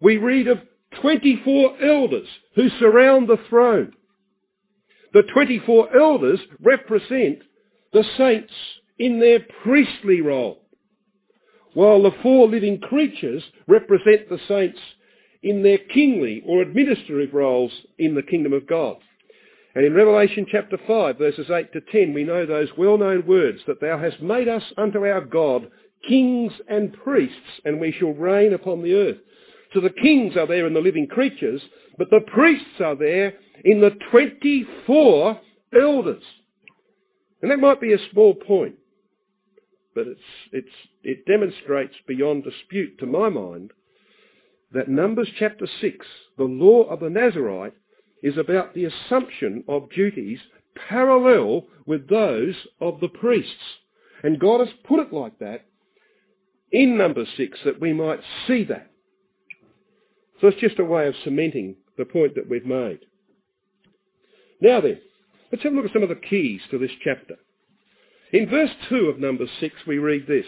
[0.00, 0.58] we read of
[1.02, 3.92] 24 elders who surround the throne.
[5.12, 7.40] The 24 elders represent
[7.92, 8.52] the saints
[8.98, 10.62] in their priestly role,
[11.74, 14.78] while the four living creatures represent the saints
[15.42, 18.96] in their kingly or administrative roles in the kingdom of God.
[19.78, 23.80] And in Revelation chapter 5, verses 8 to 10, we know those well-known words that
[23.80, 25.70] thou hast made us unto our God
[26.08, 29.18] kings and priests, and we shall reign upon the earth.
[29.72, 31.62] So the kings are there in the living creatures,
[31.96, 35.40] but the priests are there in the 24
[35.80, 36.24] elders.
[37.40, 38.74] And that might be a small point,
[39.94, 43.70] but it's, it's, it demonstrates beyond dispute to my mind
[44.72, 46.04] that Numbers chapter 6,
[46.36, 47.74] the law of the Nazarite,
[48.22, 50.40] is about the assumption of duties
[50.88, 53.52] parallel with those of the priests.
[54.22, 55.66] And God has put it like that
[56.70, 58.90] in number 6 that we might see that.
[60.40, 63.00] So it's just a way of cementing the point that we've made.
[64.60, 65.00] Now then,
[65.50, 67.36] let's have a look at some of the keys to this chapter.
[68.32, 70.46] In verse 2 of number 6 we read this.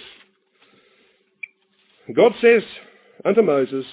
[2.14, 2.62] God says
[3.24, 3.86] unto Moses,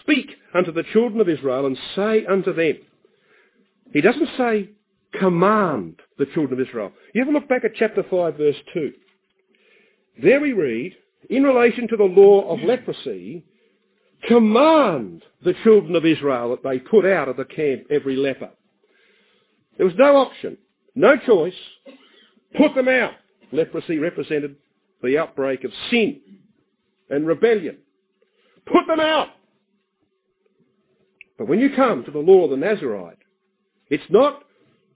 [0.00, 2.78] Speak unto the children of Israel and say unto them.
[3.92, 4.70] He doesn't say
[5.18, 6.92] command the children of Israel.
[7.14, 8.92] You ever look back at chapter 5 verse 2.
[10.22, 10.94] There we read,
[11.28, 13.44] in relation to the law of leprosy,
[14.28, 18.50] command the children of Israel that they put out of the camp every leper.
[19.76, 20.56] There was no option,
[20.94, 21.54] no choice.
[22.56, 23.12] Put them out.
[23.52, 24.56] Leprosy represented
[25.02, 26.20] the outbreak of sin
[27.10, 27.78] and rebellion.
[28.66, 29.28] Put them out.
[31.38, 33.18] But when you come to the law of the Nazarite,
[33.90, 34.44] it's not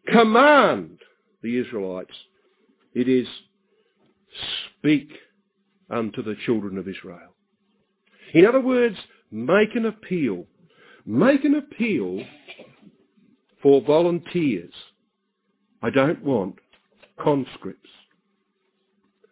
[0.07, 0.99] command
[1.43, 2.15] the Israelites.
[2.95, 3.27] It is
[4.79, 5.11] speak
[5.91, 7.35] unto the children of Israel.
[8.35, 8.97] In other words,
[9.31, 10.47] make an appeal.
[11.07, 12.23] Make an appeal
[13.63, 14.73] for volunteers.
[15.83, 16.57] I don't want
[17.21, 17.89] conscripts.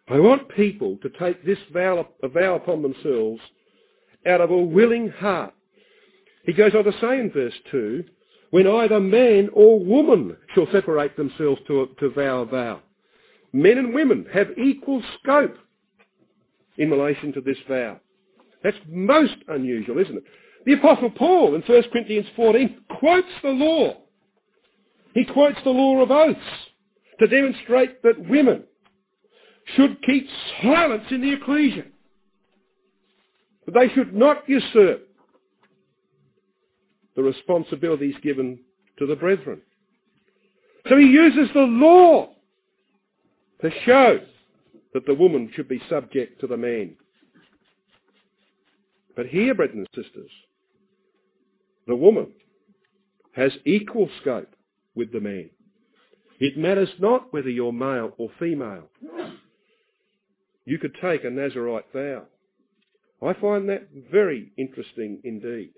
[0.09, 3.41] I want people to take this vow, vow upon themselves
[4.25, 5.53] out of a willing heart.
[6.47, 8.05] He goes on to say in verse 2,
[8.51, 12.79] when either man or woman shall separate themselves to, to vow a vow.
[13.51, 15.57] Men and women have equal scope
[16.77, 17.99] in relation to this vow.
[18.63, 20.23] That's most unusual, isn't it?
[20.65, 23.97] The Apostle Paul in 1 Corinthians 14 quotes the law.
[25.13, 26.39] He quotes the law of oaths
[27.19, 28.63] to demonstrate that women
[29.75, 30.27] should keep
[30.61, 31.83] silence in the ecclesia.
[33.65, 35.06] That they should not usurp
[37.17, 38.59] the responsibilities given
[38.99, 39.59] to the brethren.
[40.87, 42.29] So he uses the law
[43.61, 44.19] to show
[44.93, 46.95] that the woman should be subject to the man.
[49.15, 50.29] But here, brethren and sisters,
[51.87, 52.27] the woman
[53.35, 54.55] has equal scope
[54.93, 55.49] with the man.
[56.39, 58.89] It matters not whether you're male or female.
[60.65, 62.25] You could take a Nazarite vow.
[63.23, 65.71] I find that very interesting indeed.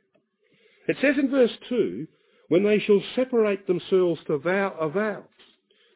[0.89, 2.08] It says in verse 2,
[2.47, 5.23] when they shall separate themselves to vow a vow.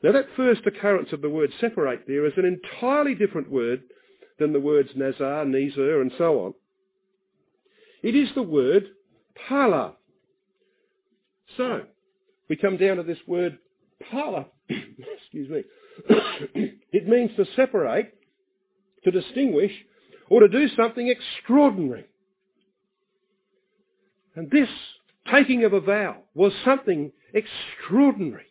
[0.04, 3.82] Now that first occurrence of the word separate there is an entirely different word
[4.38, 6.54] than the words nazar, nizar and so on.
[8.04, 8.86] It is the word
[9.48, 9.96] pala.
[11.58, 11.86] So,
[12.48, 13.58] we come down to this word
[14.12, 14.46] pala.
[14.70, 15.64] Excuse me.
[16.92, 18.14] it means to separate,
[19.06, 19.72] to distinguish,
[20.30, 22.06] or to do something extraordinary.
[24.36, 24.70] And this
[25.32, 28.46] taking of a vow was something extraordinary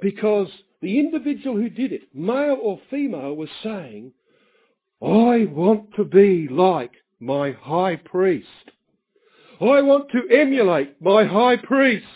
[0.00, 0.48] because
[0.80, 4.12] the individual who did it, male or female, was saying,
[5.02, 8.46] I want to be like my high priest.
[9.60, 12.06] I want to emulate my high priest.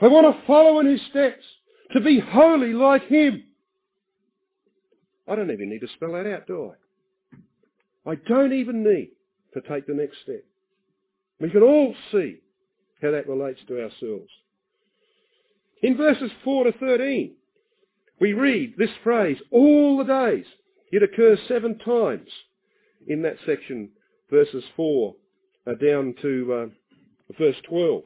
[0.00, 1.44] I want to follow in his steps,
[1.92, 3.44] to be holy like him.
[5.26, 6.85] I don't even need to spell that out, do I?
[8.06, 9.10] I don't even need
[9.54, 10.44] to take the next step.
[11.40, 12.38] We can all see
[13.02, 14.30] how that relates to ourselves.
[15.82, 17.32] In verses 4 to 13,
[18.20, 20.46] we read this phrase, all the days.
[20.90, 22.28] It occurs seven times
[23.06, 23.90] in that section,
[24.30, 25.14] verses 4
[25.66, 28.02] uh, down to uh, verse 12.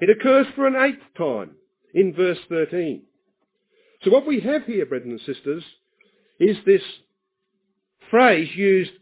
[0.00, 1.52] It occurs for an eighth time
[1.92, 3.02] in verse 13.
[4.02, 5.64] So what we have here, brethren and sisters,
[6.38, 6.82] is this
[8.14, 8.92] phrase used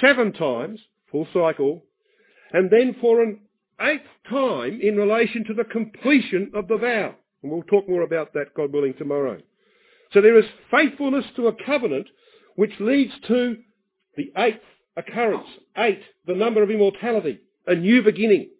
[0.00, 0.78] seven times,
[1.10, 1.82] full cycle,
[2.52, 3.40] and then for an
[3.80, 7.12] eighth time in relation to the completion of the vow.
[7.42, 9.38] And we'll talk more about that, God willing, tomorrow.
[10.12, 12.06] So there is faithfulness to a covenant
[12.54, 13.56] which leads to
[14.16, 14.62] the eighth
[14.96, 15.48] occurrence.
[15.76, 18.50] Eight, the number of immortality, a new beginning.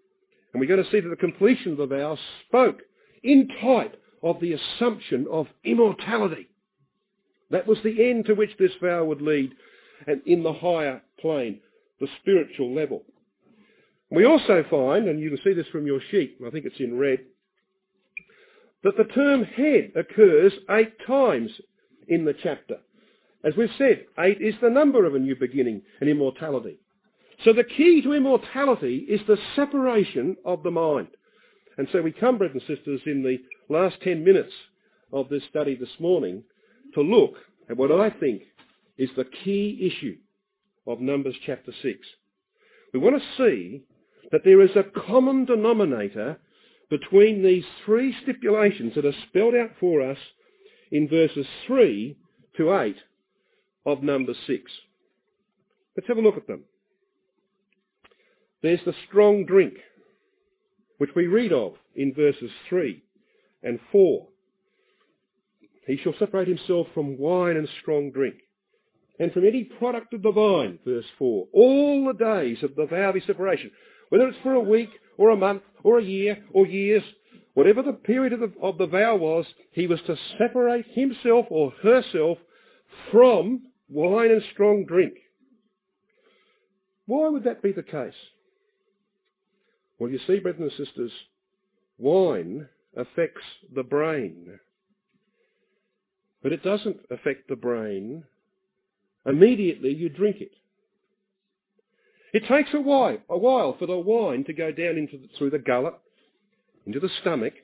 [0.52, 2.80] And we're going to see that the completion of the vow spoke
[3.22, 6.48] in type of the assumption of immortality.
[7.52, 9.52] That was the end to which this vow would lead
[10.06, 11.60] and in the higher plane,
[12.00, 13.02] the spiritual level.
[14.10, 16.98] We also find, and you can see this from your sheet, I think it's in
[16.98, 17.20] red,
[18.82, 21.50] that the term head occurs eight times
[22.08, 22.78] in the chapter.
[23.44, 26.78] As we've said, eight is the number of a new beginning and immortality.
[27.44, 31.08] So the key to immortality is the separation of the mind.
[31.78, 33.38] And so we come, brothers and sisters, in the
[33.72, 34.52] last 10 minutes
[35.12, 36.42] of this study this morning
[36.94, 37.34] to look
[37.70, 38.42] at what I think
[39.00, 40.18] is the key issue
[40.86, 41.98] of Numbers chapter 6.
[42.92, 43.82] We want to see
[44.30, 46.38] that there is a common denominator
[46.90, 50.18] between these three stipulations that are spelled out for us
[50.92, 52.14] in verses 3
[52.58, 52.96] to 8
[53.86, 54.72] of number 6.
[55.96, 56.64] Let's have a look at them.
[58.62, 59.78] There's the strong drink,
[60.98, 63.02] which we read of in verses 3
[63.62, 64.26] and 4.
[65.86, 68.34] He shall separate himself from wine and strong drink,
[69.20, 73.10] and from any product of the vine, verse 4, all the days of the vow
[73.10, 73.70] of separation,
[74.08, 77.02] whether it's for a week or a month or a year or years,
[77.52, 81.70] whatever the period of the, of the vow was, he was to separate himself or
[81.82, 82.38] herself
[83.12, 83.60] from
[83.90, 85.12] wine and strong drink.
[87.04, 88.14] Why would that be the case?
[89.98, 91.12] Well, you see, brothers and sisters,
[91.98, 93.44] wine affects
[93.74, 94.58] the brain.
[96.42, 98.24] But it doesn't affect the brain
[99.26, 100.52] immediately you drink it.
[102.32, 105.50] It takes a while, a while for the wine to go down into the, through
[105.50, 105.94] the gullet,
[106.86, 107.54] into the stomach,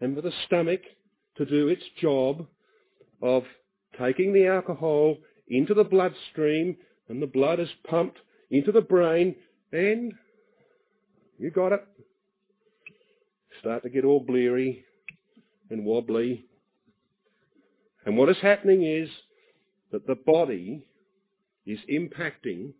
[0.00, 0.80] and for the stomach
[1.36, 2.46] to do its job
[3.22, 3.44] of
[4.00, 5.16] taking the alcohol
[5.48, 6.76] into the bloodstream,
[7.08, 8.18] and the blood is pumped
[8.50, 9.34] into the brain,
[9.72, 10.12] and
[11.38, 11.86] you got it.
[13.60, 14.84] Start to get all bleary
[15.70, 16.44] and wobbly.
[18.06, 19.08] And what is happening is
[19.92, 20.86] that the body
[21.66, 22.72] is impacting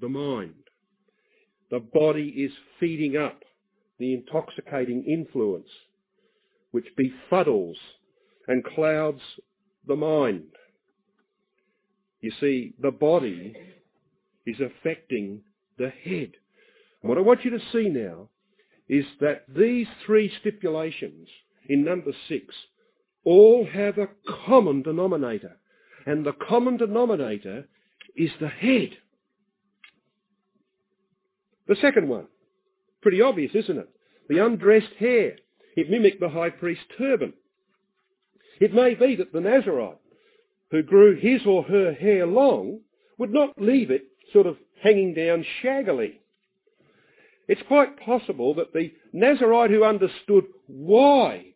[0.00, 0.54] the mind.
[1.70, 3.42] The body is feeding up
[3.98, 5.68] the intoxicating influence
[6.70, 7.76] which befuddles
[8.48, 9.22] and clouds
[9.86, 10.48] the mind.
[12.20, 13.54] You see, the body
[14.46, 15.42] is affecting
[15.78, 16.32] the head.
[17.02, 18.28] What I want you to see now
[18.88, 21.28] is that these three stipulations
[21.68, 22.54] in number six
[23.24, 24.08] all have a
[24.46, 25.56] common denominator.
[26.06, 27.66] And the common denominator
[28.16, 28.90] is the head.
[31.66, 32.28] The second one,
[33.02, 33.88] pretty obvious, isn't it?
[34.28, 35.36] The undressed hair.
[35.76, 37.34] It mimicked the high priest's turban.
[38.60, 39.98] It may be that the Nazarite,
[40.70, 42.80] who grew his or her hair long,
[43.18, 46.20] would not leave it sort of hanging down shaggily.
[47.48, 51.54] It's quite possible that the Nazarite who understood why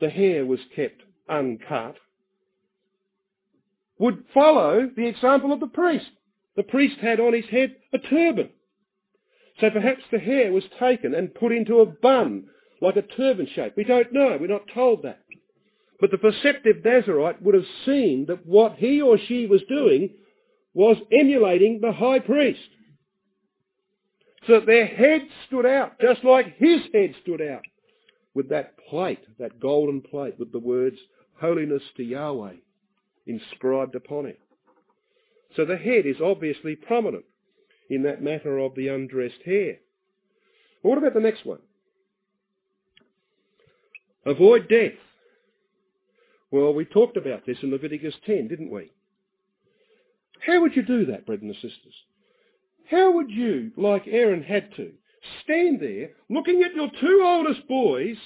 [0.00, 1.96] the hair was kept uncut
[3.98, 6.06] would follow the example of the priest.
[6.56, 8.50] The priest had on his head a turban.
[9.60, 12.44] So perhaps the hair was taken and put into a bun,
[12.82, 13.74] like a turban shape.
[13.76, 14.36] We don't know.
[14.38, 15.20] We're not told that.
[15.98, 20.10] But the perceptive Nazarite would have seen that what he or she was doing
[20.74, 22.60] was emulating the high priest.
[24.46, 27.62] So that their head stood out, just like his head stood out,
[28.34, 30.98] with that plate, that golden plate with the words,
[31.40, 32.54] Holiness to Yahweh,
[33.26, 34.38] inscribed upon it.
[35.56, 37.24] So the head is obviously prominent
[37.88, 39.76] in that matter of the undressed hair.
[40.82, 41.60] But what about the next one?
[44.24, 44.92] Avoid death.
[46.50, 48.90] Well, we talked about this in Leviticus 10, didn't we?
[50.44, 51.94] How would you do that, brethren and sisters?
[52.90, 54.92] How would you, like Aaron had to,
[55.42, 58.16] stand there looking at your two oldest boys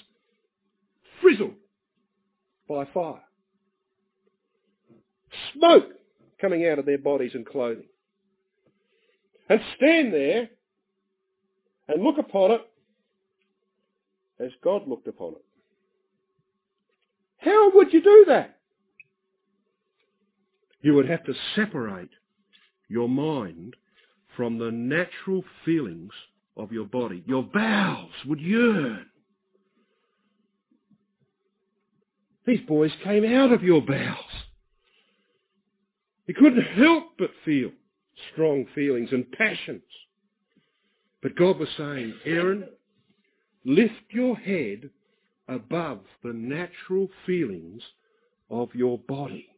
[1.20, 1.54] frizzled
[2.68, 3.22] by fire?
[5.54, 5.88] Smoke
[6.40, 7.88] coming out of their bodies and clothing
[9.48, 10.48] and stand there
[11.88, 12.60] and look upon it
[14.38, 15.44] as God looked upon it.
[17.38, 18.58] How would you do that?
[20.82, 22.10] You would have to separate
[22.88, 23.76] your mind
[24.36, 26.12] from the natural feelings
[26.56, 27.22] of your body.
[27.26, 29.06] Your bowels would yearn.
[32.46, 34.24] These boys came out of your bowels.
[36.30, 37.72] You couldn't help but feel
[38.32, 39.82] strong feelings and passions.
[41.24, 42.68] But God was saying, Aaron,
[43.64, 44.90] lift your head
[45.48, 47.82] above the natural feelings
[48.48, 49.48] of your body.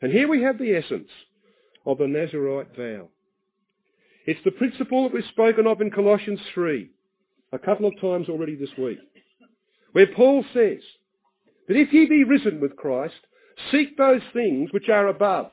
[0.00, 1.10] And here we have the essence
[1.84, 3.08] of the Nazarite vow.
[4.24, 6.88] It's the principle that we've spoken of in Colossians 3
[7.52, 8.98] a couple of times already this week,
[9.92, 10.80] where Paul says
[11.68, 13.26] that if ye be risen with Christ,
[13.70, 15.50] seek those things which are above,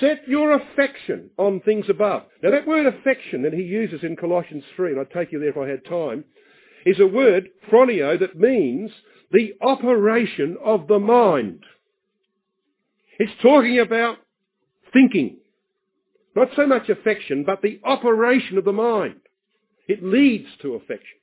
[0.00, 2.22] Set your affection on things above.
[2.42, 5.50] Now that word affection that he uses in Colossians 3, and I'd take you there
[5.50, 6.24] if I had time,
[6.86, 8.90] is a word, phroneo, that means
[9.32, 11.64] the operation of the mind.
[13.18, 14.18] It's talking about
[14.92, 15.38] thinking.
[16.34, 19.20] Not so much affection, but the operation of the mind.
[19.88, 21.18] It leads to affection.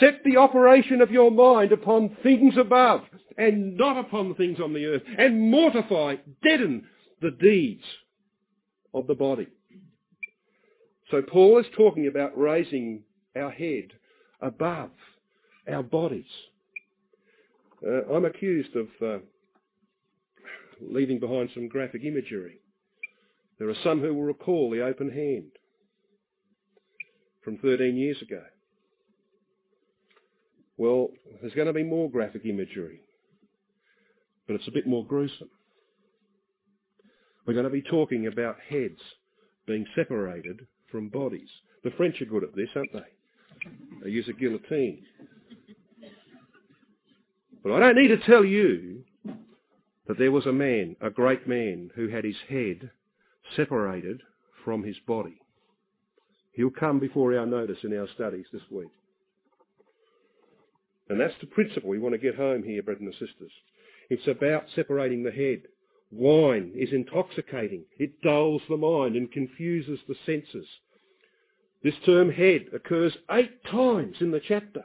[0.00, 3.02] Set the operation of your mind upon things above
[3.36, 5.02] and not upon things on the earth.
[5.18, 6.86] And mortify, deaden
[7.20, 7.84] the deeds
[8.94, 9.48] of the body.
[11.10, 13.02] So Paul is talking about raising
[13.36, 13.92] our head
[14.40, 14.90] above
[15.70, 16.24] our bodies.
[17.86, 19.18] Uh, I'm accused of uh,
[20.80, 22.60] leaving behind some graphic imagery.
[23.58, 25.52] There are some who will recall the open hand
[27.44, 28.42] from 13 years ago.
[30.78, 31.08] Well,
[31.40, 33.00] there's going to be more graphic imagery,
[34.46, 35.50] but it's a bit more gruesome.
[37.46, 39.00] We're going to be talking about heads
[39.66, 41.48] being separated from bodies.
[41.84, 43.00] The French are good at this, aren't they?
[44.02, 45.04] They use a guillotine.
[47.62, 49.02] But I don't need to tell you
[50.06, 52.90] that there was a man, a great man, who had his head
[53.56, 54.22] separated
[54.64, 55.40] from his body.
[56.52, 58.90] He'll come before our notice in our studies this week.
[61.08, 63.52] And that's the principle we want to get home here, brethren and sisters.
[64.10, 65.62] It's about separating the head.
[66.10, 67.84] Wine is intoxicating.
[67.98, 70.66] It dulls the mind and confuses the senses.
[71.82, 74.84] This term head occurs eight times in the chapter.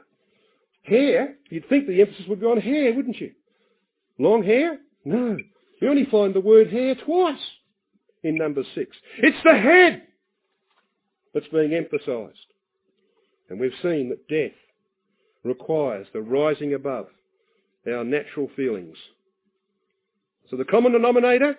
[0.82, 3.32] Hair, you'd think the emphasis would be on hair, wouldn't you?
[4.18, 4.78] Long hair?
[5.04, 5.36] No.
[5.80, 7.40] You only find the word hair twice
[8.22, 8.96] in number six.
[9.18, 10.02] It's the head
[11.34, 12.46] that's being emphasized.
[13.48, 14.56] And we've seen that death
[15.44, 17.06] requires the rising above
[17.86, 18.96] our natural feelings.
[20.50, 21.56] So the common denominator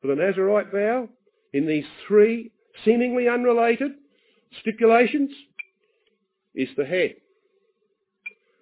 [0.00, 1.08] for the Nazarite vow
[1.52, 2.50] in these three
[2.84, 3.92] seemingly unrelated
[4.60, 5.30] stipulations
[6.54, 7.14] is the head.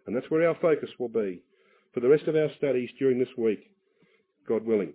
[0.06, 1.40] And that's where our focus will be
[1.92, 3.70] for the rest of our studies during this week,
[4.48, 4.94] God willing.